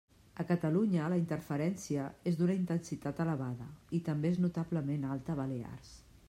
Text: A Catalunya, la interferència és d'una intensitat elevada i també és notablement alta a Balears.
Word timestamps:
A 0.43 0.43
Catalunya, 0.51 1.09
la 1.13 1.19
interferència 1.23 2.05
és 2.31 2.39
d'una 2.39 2.55
intensitat 2.61 3.21
elevada 3.27 3.69
i 3.99 4.01
també 4.09 4.33
és 4.37 4.41
notablement 4.47 5.07
alta 5.13 5.37
a 5.37 5.39
Balears. 5.43 5.95